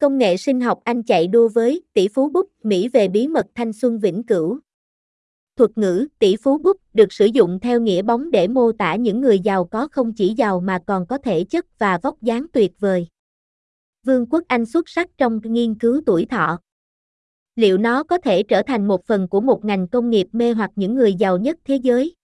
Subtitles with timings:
[0.00, 3.46] Công nghệ sinh học Anh chạy đua với tỷ phú bút Mỹ về bí mật
[3.54, 4.58] thanh xuân vĩnh cửu.
[5.56, 9.20] Thuật ngữ tỷ phú bút được sử dụng theo nghĩa bóng để mô tả những
[9.20, 12.72] người giàu có không chỉ giàu mà còn có thể chất và vóc dáng tuyệt
[12.78, 13.06] vời.
[14.06, 16.58] Vương quốc Anh xuất sắc trong nghiên cứu tuổi thọ.
[17.56, 20.70] Liệu nó có thể trở thành một phần của một ngành công nghiệp mê hoặc
[20.76, 22.14] những người giàu nhất thế giới?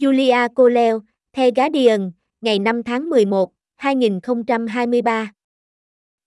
[0.00, 1.00] Julia Coleo,
[1.32, 2.10] The Guardian,
[2.40, 5.32] ngày 5 tháng 11, 2023.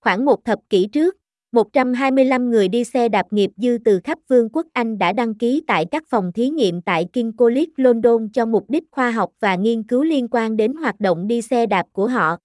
[0.02, 1.18] Khoảng một thập kỷ trước,
[1.52, 5.64] 125 người đi xe đạp nghiệp dư từ khắp Vương quốc Anh đã đăng ký
[5.68, 9.56] tại các phòng thí nghiệm tại King College London cho mục đích khoa học và
[9.56, 12.38] nghiên cứu liên quan đến hoạt động đi xe đạp của họ.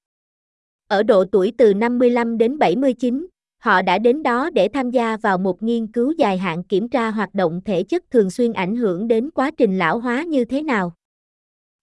[0.88, 3.26] Ở độ tuổi từ 55 đến 79,
[3.58, 7.10] họ đã đến đó để tham gia vào một nghiên cứu dài hạn kiểm tra
[7.10, 10.62] hoạt động thể chất thường xuyên ảnh hưởng đến quá trình lão hóa như thế
[10.62, 10.92] nào.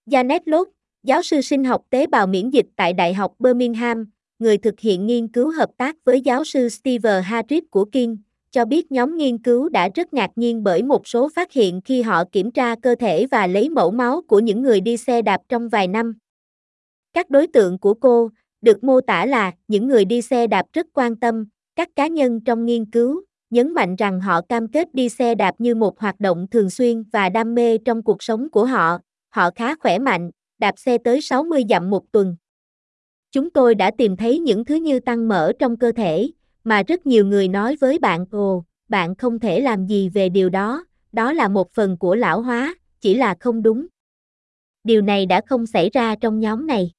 [0.10, 0.70] Janet Lott,
[1.04, 4.06] giáo sư sinh học tế bào miễn dịch tại Đại học Birmingham,
[4.40, 8.18] người thực hiện nghiên cứu hợp tác với giáo sư Steve Harris của King,
[8.52, 12.02] cho biết nhóm nghiên cứu đã rất ngạc nhiên bởi một số phát hiện khi
[12.02, 15.42] họ kiểm tra cơ thể và lấy mẫu máu của những người đi xe đạp
[15.50, 16.14] trong vài năm.
[17.14, 18.30] Các đối tượng của cô
[18.62, 22.40] được mô tả là những người đi xe đạp rất quan tâm, các cá nhân
[22.42, 26.20] trong nghiên cứu nhấn mạnh rằng họ cam kết đi xe đạp như một hoạt
[26.20, 28.98] động thường xuyên và đam mê trong cuộc sống của họ.
[29.30, 32.36] Họ khá khỏe mạnh, đạp xe tới 60 dặm một tuần.
[33.34, 36.32] Chúng tôi đã tìm thấy những thứ như tăng mỡ trong cơ thể,
[36.64, 40.50] mà rất nhiều người nói với bạn ồ, bạn không thể làm gì về điều
[40.50, 43.88] đó, đó là một phần của lão hóa, chỉ là không đúng.
[44.84, 46.92] Điều này đã không xảy ra trong nhóm này.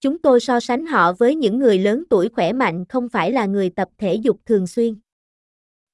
[0.00, 3.46] Chúng tôi so sánh họ với những người lớn tuổi khỏe mạnh không phải là
[3.46, 4.94] người tập thể dục thường xuyên.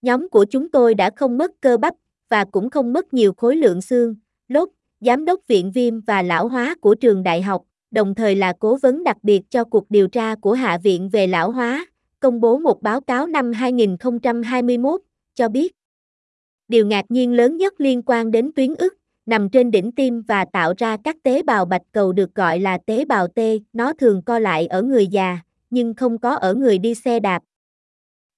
[0.02, 1.94] Nhóm của chúng tôi đã không mất cơ bắp
[2.30, 4.14] và cũng không mất nhiều khối lượng xương.
[4.48, 4.68] Lốt,
[5.00, 7.62] giám đốc viện viêm và lão hóa của trường đại học,
[7.94, 11.26] đồng thời là cố vấn đặc biệt cho cuộc điều tra của Hạ viện về
[11.26, 11.86] lão hóa,
[12.20, 15.00] công bố một báo cáo năm 2021,
[15.34, 15.74] cho biết.
[16.68, 18.94] Điều ngạc nhiên lớn nhất liên quan đến tuyến ức,
[19.26, 22.78] nằm trên đỉnh tim và tạo ra các tế bào bạch cầu được gọi là
[22.86, 23.38] tế bào T,
[23.72, 25.38] nó thường co lại ở người già,
[25.70, 27.42] nhưng không có ở người đi xe đạp.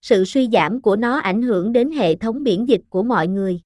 [0.03, 3.61] Sự suy giảm của nó ảnh hưởng đến hệ thống miễn dịch của mọi người.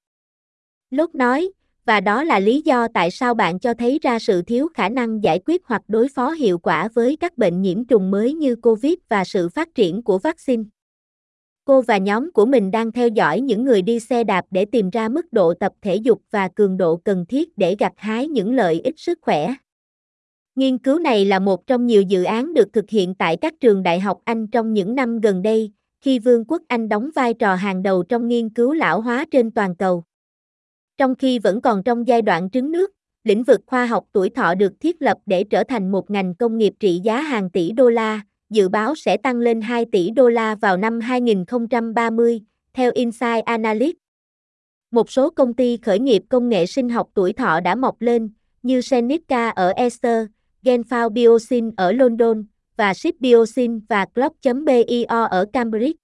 [0.91, 1.53] Lốt nói,
[1.87, 5.25] và đó là lý do tại sao bạn cho thấy ra sự thiếu khả năng
[5.25, 8.95] giải quyết hoặc đối phó hiệu quả với các bệnh nhiễm trùng mới như COVID
[9.09, 10.63] và sự phát triển của vaccine.
[11.65, 14.91] Cô và nhóm của mình đang theo dõi những người đi xe đạp để tìm
[14.91, 18.55] ra mức độ tập thể dục và cường độ cần thiết để gặt hái những
[18.55, 19.55] lợi ích sức khỏe.
[20.55, 23.83] Nghiên cứu này là một trong nhiều dự án được thực hiện tại các trường
[23.83, 27.55] đại học Anh trong những năm gần đây, khi Vương quốc Anh đóng vai trò
[27.55, 30.05] hàng đầu trong nghiên cứu lão hóa trên toàn cầu.
[31.01, 32.91] Trong khi vẫn còn trong giai đoạn trứng nước,
[33.25, 36.59] lĩnh vực khoa học tuổi thọ được thiết lập để trở thành một ngành công
[36.59, 40.29] nghiệp trị giá hàng tỷ đô la, dự báo sẽ tăng lên 2 tỷ đô
[40.29, 42.41] la vào năm 2030,
[42.73, 43.99] theo Insight Analytics.
[44.91, 48.31] Một số công ty khởi nghiệp công nghệ sinh học tuổi thọ đã mọc lên,
[48.63, 50.27] như Senica ở Esther,
[50.63, 52.45] Genfao Biosyn ở London,
[52.77, 55.99] và Ship Biosyn và Clock.bio ở Cambridge.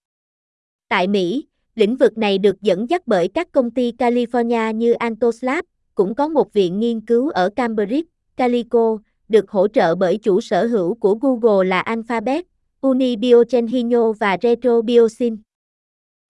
[0.88, 1.46] Tại Mỹ,
[1.76, 5.64] lĩnh vực này được dẫn dắt bởi các công ty California như Antos Lab,
[5.94, 8.02] cũng có một viện nghiên cứu ở Cambridge,
[8.36, 8.98] Calico,
[9.28, 12.44] được hỗ trợ bởi chủ sở hữu của Google là Alphabet,
[12.80, 15.36] Unibiogenhino và Retrobiosin.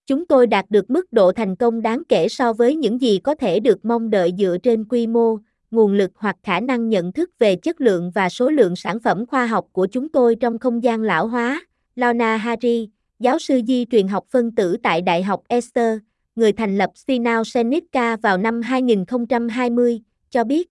[0.06, 3.34] Chúng tôi đạt được mức độ thành công đáng kể so với những gì có
[3.34, 5.38] thể được mong đợi dựa trên quy mô,
[5.70, 9.26] nguồn lực hoặc khả năng nhận thức về chất lượng và số lượng sản phẩm
[9.26, 11.62] khoa học của chúng tôi trong không gian lão hóa.
[11.96, 15.98] Lorna Hari, giáo sư di truyền học phân tử tại Đại học Esther,
[16.34, 20.00] người thành lập Sinao Seneca vào năm 2020,
[20.30, 20.68] cho biết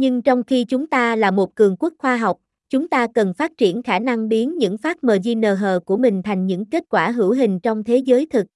[0.00, 2.38] nhưng trong khi chúng ta là một cường quốc khoa học,
[2.68, 6.64] chúng ta cần phát triển khả năng biến những phát MGNH của mình thành những
[6.64, 8.46] kết quả hữu hình trong thế giới thực.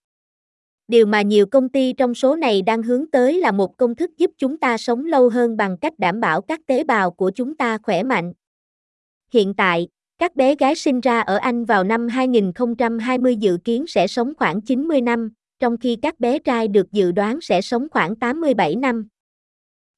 [0.88, 4.10] Điều mà nhiều công ty trong số này đang hướng tới là một công thức
[4.18, 7.56] giúp chúng ta sống lâu hơn bằng cách đảm bảo các tế bào của chúng
[7.56, 8.32] ta khỏe mạnh.
[9.32, 9.88] Hiện tại,
[10.18, 14.60] các bé gái sinh ra ở Anh vào năm 2020 dự kiến sẽ sống khoảng
[14.60, 19.08] 90 năm, trong khi các bé trai được dự đoán sẽ sống khoảng 87 năm.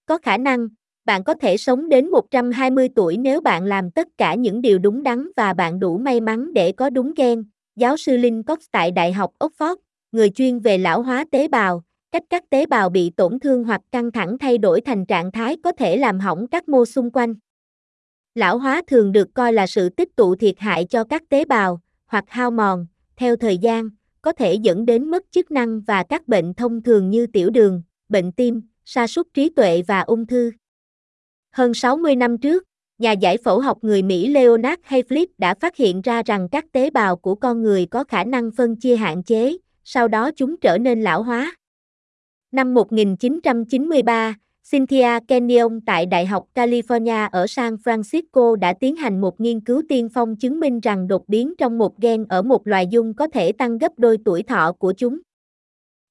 [0.07, 0.69] Có khả năng,
[1.05, 5.03] bạn có thể sống đến 120 tuổi nếu bạn làm tất cả những điều đúng
[5.03, 7.45] đắn và bạn đủ may mắn để có đúng gen.
[7.77, 9.77] Giáo sư Linh Cox tại Đại học Oxford,
[10.13, 11.83] người chuyên về lão hóa tế bào,
[12.13, 15.57] cách các tế bào bị tổn thương hoặc căng thẳng thay đổi thành trạng thái
[15.65, 17.35] có thể làm hỏng các mô xung quanh.
[18.37, 21.81] Lão hóa thường được coi là sự tích tụ thiệt hại cho các tế bào,
[22.07, 22.87] hoặc hao mòn,
[23.17, 23.89] theo thời gian,
[24.23, 27.83] có thể dẫn đến mất chức năng và các bệnh thông thường như tiểu đường,
[28.09, 30.53] bệnh tim, sa sút trí tuệ và ung thư.
[31.53, 32.65] Hơn 60 năm trước,
[32.99, 36.91] Nhà giải phẫu học người Mỹ Leonard Hayflick đã phát hiện ra rằng các tế
[36.91, 40.79] bào của con người có khả năng phân chia hạn chế, sau đó chúng trở
[40.79, 41.57] nên lão hóa.
[42.53, 44.35] Năm 1993,
[44.71, 49.83] Cynthia Kenyon tại Đại học California ở San Francisco đã tiến hành một nghiên cứu
[49.89, 53.27] tiên phong chứng minh rằng đột biến trong một gen ở một loài dung có
[53.27, 55.19] thể tăng gấp đôi tuổi thọ của chúng.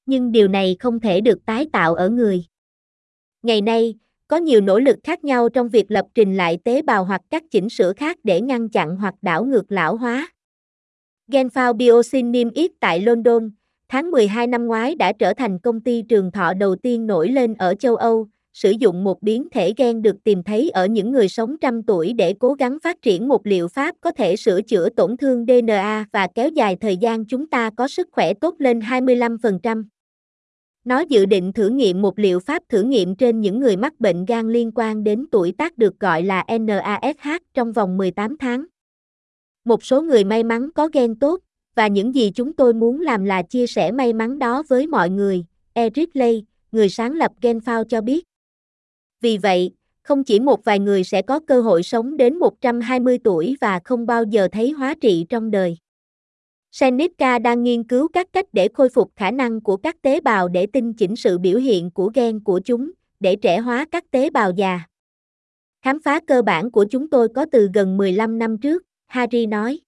[0.06, 2.46] Nhưng điều này không thể được tái tạo ở người.
[3.44, 3.96] Ngày nay,
[4.28, 7.44] có nhiều nỗ lực khác nhau trong việc lập trình lại tế bào hoặc các
[7.52, 10.28] chỉnh sửa khác để ngăn chặn hoặc đảo ngược lão hóa.
[11.32, 13.50] Genfao Biosyn niêm yết tại London,
[13.90, 17.54] tháng 12 năm ngoái đã trở thành công ty trường thọ đầu tiên nổi lên
[17.54, 21.30] ở châu Âu, sử dụng một biến thể gen được tìm thấy ở những người
[21.30, 24.90] sống trăm tuổi để cố gắng phát triển một liệu pháp có thể sửa chữa
[24.90, 28.80] tổn thương DNA và kéo dài thời gian chúng ta có sức khỏe tốt lên
[28.80, 29.84] 25%.
[30.86, 34.26] Nó dự định thử nghiệm một liệu pháp thử nghiệm trên những người mắc bệnh
[34.26, 38.66] gan liên quan đến tuổi tác được gọi là NASH trong vòng 18 tháng.
[39.66, 41.40] Một số người may mắn có gen tốt,
[41.76, 45.10] và những gì chúng tôi muốn làm là chia sẻ may mắn đó với mọi
[45.10, 48.26] người, Eric Lay, người sáng lập GenFound cho biết.
[49.26, 53.56] Vì vậy, không chỉ một vài người sẽ có cơ hội sống đến 120 tuổi
[53.62, 55.78] và không bao giờ thấy hóa trị trong đời.
[56.72, 60.48] Seneca đang nghiên cứu các cách để khôi phục khả năng của các tế bào
[60.48, 64.30] để tinh chỉnh sự biểu hiện của gen của chúng, để trẻ hóa các tế
[64.30, 64.80] bào già.
[65.82, 69.80] Khám phá cơ bản của chúng tôi có từ gần 15 năm trước, Harry nói.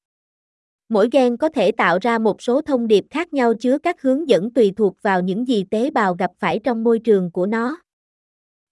[0.90, 4.30] Mỗi gen có thể tạo ra một số thông điệp khác nhau chứa các hướng
[4.30, 7.78] dẫn tùy thuộc vào những gì tế bào gặp phải trong môi trường của nó.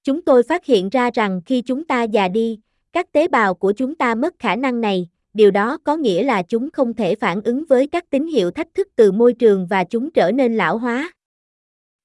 [0.05, 2.59] Chúng tôi phát hiện ra rằng khi chúng ta già đi,
[2.93, 6.43] các tế bào của chúng ta mất khả năng này, điều đó có nghĩa là
[6.43, 9.83] chúng không thể phản ứng với các tín hiệu thách thức từ môi trường và
[9.83, 11.11] chúng trở nên lão hóa.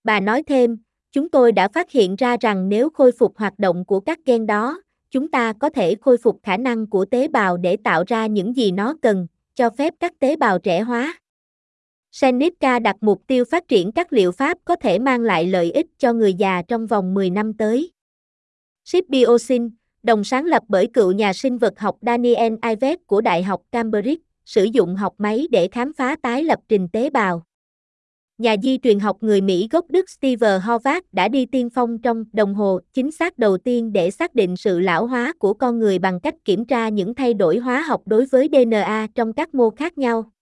[0.05, 0.79] Bà nói thêm,
[1.13, 4.47] chúng tôi đã phát hiện ra rằng nếu khôi phục hoạt động của các gen
[4.47, 8.27] đó, chúng ta có thể khôi phục khả năng của tế bào để tạo ra
[8.27, 11.15] những gì nó cần, cho phép các tế bào trẻ hóa.
[12.13, 15.87] Seneca đặt mục tiêu phát triển các liệu pháp có thể mang lại lợi ích
[15.99, 17.93] cho người già trong vòng 10 năm tới.
[18.85, 19.71] Shibiosin,
[20.03, 24.23] đồng sáng lập bởi cựu nhà sinh vật học Daniel Ives của Đại học Cambridge,
[24.45, 27.43] sử dụng học máy để khám phá tái lập trình tế bào.
[28.39, 32.25] Nhà di truyền học người Mỹ gốc Đức Steve Horvath đã đi tiên phong trong
[32.33, 35.99] đồng hồ chính xác đầu tiên để xác định sự lão hóa của con người
[35.99, 39.71] bằng cách kiểm tra những thay đổi hóa học đối với DNA trong các mô
[39.71, 40.33] khác nhau.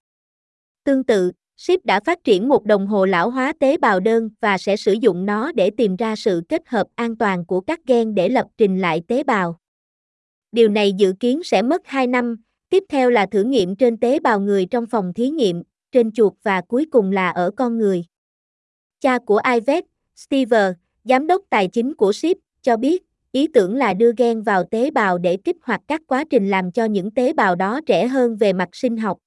[0.85, 4.59] Tương tự, Ship đã phát triển một đồng hồ lão hóa tế bào đơn và
[4.59, 8.15] sẽ sử dụng nó để tìm ra sự kết hợp an toàn của các gen
[8.15, 9.59] để lập trình lại tế bào.
[10.53, 12.37] Điều này dự kiến sẽ mất 2 năm,
[12.71, 15.63] tiếp theo là thử nghiệm trên tế bào người trong phòng thí nghiệm,
[15.93, 18.05] trên chuột và cuối cùng là ở con người.
[19.01, 19.85] Cha của Ivet,
[20.17, 20.73] Steve,
[21.05, 23.03] giám đốc tài chính của Ship, cho biết,
[23.33, 26.73] ý tưởng là đưa gen vào tế bào để kích hoạt các quá trình làm
[26.73, 29.19] cho những tế bào đó trẻ hơn về mặt sinh học.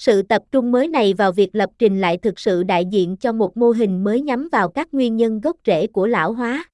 [0.00, 3.32] Sự tập trung mới này vào việc lập trình lại thực sự đại diện cho
[3.32, 6.64] một mô hình mới nhắm vào các nguyên nhân gốc rễ của lão hóa.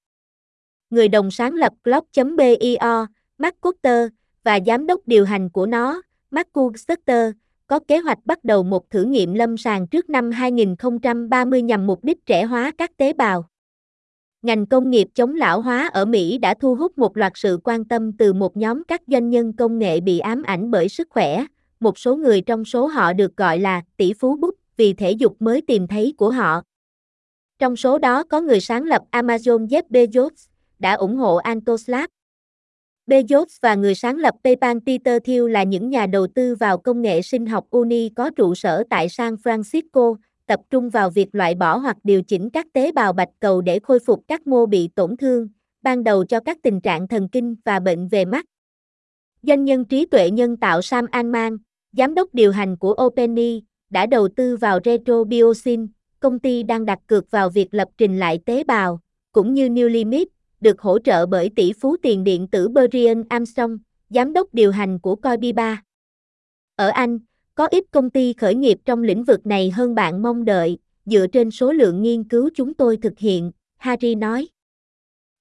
[0.90, 3.06] Người đồng sáng lập Glock.bio,
[3.38, 4.08] Mark Cotter,
[4.44, 6.48] và giám đốc điều hành của nó, Mark
[6.88, 7.30] Sutter,
[7.66, 12.04] có kế hoạch bắt đầu một thử nghiệm lâm sàng trước năm 2030 nhằm mục
[12.04, 13.48] đích trẻ hóa các tế bào.
[14.42, 17.84] Ngành công nghiệp chống lão hóa ở Mỹ đã thu hút một loạt sự quan
[17.84, 21.46] tâm từ một nhóm các doanh nhân công nghệ bị ám ảnh bởi sức khỏe,
[21.80, 25.36] một số người trong số họ được gọi là tỷ phú bút vì thể dục
[25.42, 26.62] mới tìm thấy của họ.
[27.58, 32.10] Trong số đó có người sáng lập Amazon Jeff Bezos, đã ủng hộ Antoslab.
[33.06, 37.02] Bezos và người sáng lập PayPal Peter Thiel là những nhà đầu tư vào công
[37.02, 40.16] nghệ sinh học uni có trụ sở tại San Francisco,
[40.46, 43.78] tập trung vào việc loại bỏ hoặc điều chỉnh các tế bào bạch cầu để
[43.82, 45.48] khôi phục các mô bị tổn thương,
[45.82, 48.44] ban đầu cho các tình trạng thần kinh và bệnh về mắt.
[49.42, 51.56] Doanh nhân trí tuệ nhân tạo Sam Altman,
[51.96, 55.86] giám đốc điều hành của OpenAI, đã đầu tư vào RetroBiosin,
[56.20, 59.00] công ty đang đặt cược vào việc lập trình lại tế bào,
[59.32, 60.28] cũng như New Limit,
[60.60, 63.78] được hỗ trợ bởi tỷ phú tiền điện tử Brian Armstrong,
[64.10, 65.82] giám đốc điều hành của Coinbase.
[66.76, 67.18] Ở Anh,
[67.54, 71.26] có ít công ty khởi nghiệp trong lĩnh vực này hơn bạn mong đợi, dựa
[71.26, 74.48] trên số lượng nghiên cứu chúng tôi thực hiện, Harry nói.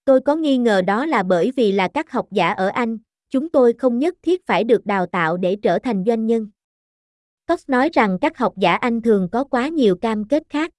[0.06, 2.98] Tôi có nghi ngờ đó là bởi vì là các học giả ở Anh,
[3.36, 6.50] chúng tôi không nhất thiết phải được đào tạo để trở thành doanh nhân.
[7.48, 10.72] Cox nói rằng các học giả Anh thường có quá nhiều cam kết khác.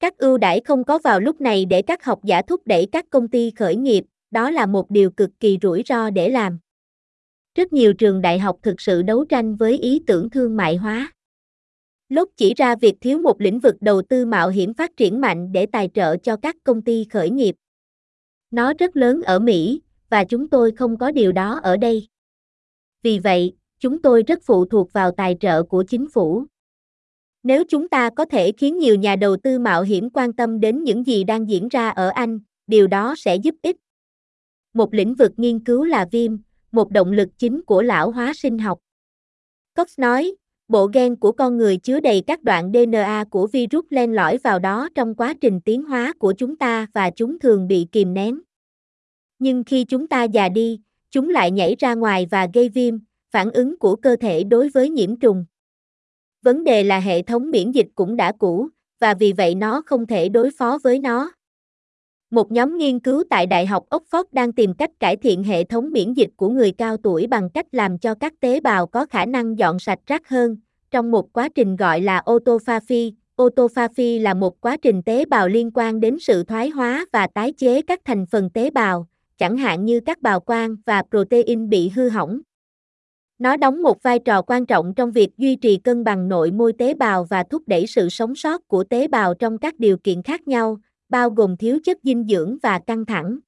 [0.00, 3.04] Các ưu đãi không có vào lúc này để các học giả thúc đẩy các
[3.10, 6.58] công ty khởi nghiệp, đó là một điều cực kỳ rủi ro để làm.
[7.54, 11.12] Rất nhiều trường đại học thực sự đấu tranh với ý tưởng thương mại hóa.
[12.08, 15.52] Lốt chỉ ra việc thiếu một lĩnh vực đầu tư mạo hiểm phát triển mạnh
[15.52, 17.54] để tài trợ cho các công ty khởi nghiệp.
[18.50, 22.08] Nó rất lớn ở Mỹ, và chúng tôi không có điều đó ở đây.
[23.02, 26.44] Vì vậy, chúng tôi rất phụ thuộc vào tài trợ của chính phủ.
[27.42, 30.84] Nếu chúng ta có thể khiến nhiều nhà đầu tư mạo hiểm quan tâm đến
[30.84, 33.76] những gì đang diễn ra ở Anh, điều đó sẽ giúp ích.
[34.74, 36.36] Một lĩnh vực nghiên cứu là viêm,
[36.72, 38.78] một động lực chính của lão hóa sinh học.
[39.76, 40.34] Cox nói,
[40.68, 44.58] bộ gen của con người chứa đầy các đoạn DNA của virus len lỏi vào
[44.58, 48.40] đó trong quá trình tiến hóa của chúng ta và chúng thường bị kìm nén.
[49.38, 52.98] Nhưng khi chúng ta già đi, chúng lại nhảy ra ngoài và gây viêm,
[53.30, 55.44] phản ứng của cơ thể đối với nhiễm trùng.
[56.42, 60.06] Vấn đề là hệ thống miễn dịch cũng đã cũ, và vì vậy nó không
[60.06, 61.32] thể đối phó với nó.
[62.30, 65.92] Một nhóm nghiên cứu tại Đại học Oxford đang tìm cách cải thiện hệ thống
[65.92, 69.26] miễn dịch của người cao tuổi bằng cách làm cho các tế bào có khả
[69.26, 70.56] năng dọn sạch rác hơn,
[70.90, 73.14] trong một quá trình gọi là autophagy.
[73.36, 77.52] Autophagy là một quá trình tế bào liên quan đến sự thoái hóa và tái
[77.52, 81.88] chế các thành phần tế bào, chẳng hạn như các bào quang và protein bị
[81.88, 82.40] hư hỏng.
[83.38, 86.72] Nó đóng một vai trò quan trọng trong việc duy trì cân bằng nội môi
[86.72, 90.22] tế bào và thúc đẩy sự sống sót của tế bào trong các điều kiện
[90.22, 90.78] khác nhau,
[91.08, 93.38] bao gồm thiếu chất dinh dưỡng và căng thẳng.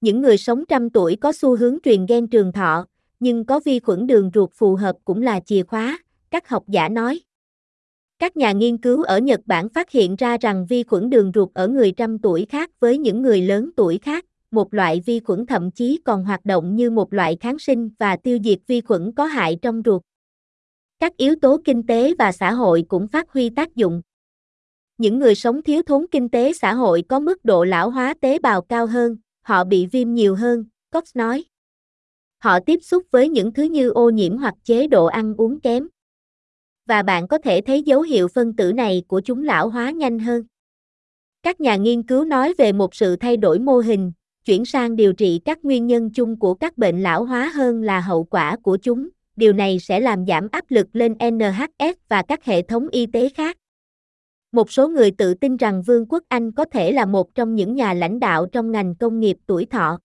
[0.00, 2.86] Những người sống trăm tuổi có xu hướng truyền gen trường thọ,
[3.20, 5.98] nhưng có vi khuẩn đường ruột phù hợp cũng là chìa khóa,
[6.30, 7.20] các học giả nói.
[8.18, 11.48] Các nhà nghiên cứu ở Nhật Bản phát hiện ra rằng vi khuẩn đường ruột
[11.54, 15.46] ở người trăm tuổi khác với những người lớn tuổi khác, một loại vi khuẩn
[15.46, 19.12] thậm chí còn hoạt động như một loại kháng sinh và tiêu diệt vi khuẩn
[19.12, 20.02] có hại trong ruột.
[20.98, 24.02] Các yếu tố kinh tế và xã hội cũng phát huy tác dụng.
[24.98, 28.38] Những người sống thiếu thốn kinh tế xã hội có mức độ lão hóa tế
[28.38, 31.44] bào cao hơn, họ bị viêm nhiều hơn, Cox nói.
[32.38, 35.88] Họ tiếp xúc với những thứ như ô nhiễm hoặc chế độ ăn uống kém.
[36.86, 40.18] Và bạn có thể thấy dấu hiệu phân tử này của chúng lão hóa nhanh
[40.18, 40.44] hơn.
[41.42, 44.12] Các nhà nghiên cứu nói về một sự thay đổi mô hình,
[44.44, 48.00] chuyển sang điều trị các nguyên nhân chung của các bệnh lão hóa hơn là
[48.00, 49.08] hậu quả của chúng.
[49.36, 53.28] Điều này sẽ làm giảm áp lực lên NHS và các hệ thống y tế
[53.28, 53.56] khác.
[54.52, 57.74] Một số người tự tin rằng Vương quốc Anh có thể là một trong những
[57.74, 59.98] nhà lãnh đạo trong ngành công nghiệp tuổi thọ.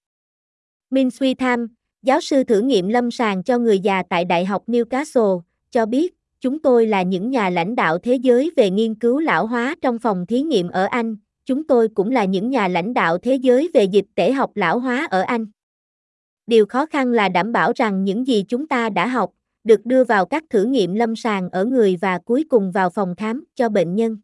[0.90, 1.68] Min Switham,
[2.04, 6.14] giáo sư thử nghiệm lâm sàng cho người già tại Đại học Newcastle, cho biết,
[6.42, 10.00] chúng tôi là những nhà lãnh đạo thế giới về nghiên cứu lão hóa trong
[10.00, 13.70] phòng thí nghiệm ở Anh, chúng tôi cũng là những nhà lãnh đạo thế giới
[13.74, 15.46] về dịch tễ học lão hóa ở Anh.
[16.48, 19.32] Điều khó khăn là đảm bảo rằng những gì chúng ta đã học,
[19.64, 23.16] được đưa vào các thử nghiệm lâm sàng ở người và cuối cùng vào phòng
[23.16, 24.18] khám cho bệnh nhân.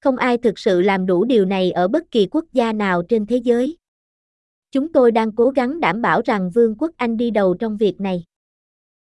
[0.00, 3.26] Không ai thực sự làm đủ điều này ở bất kỳ quốc gia nào trên
[3.26, 3.76] thế giới.
[4.70, 8.00] Chúng tôi đang cố gắng đảm bảo rằng Vương quốc Anh đi đầu trong việc
[8.00, 8.24] này.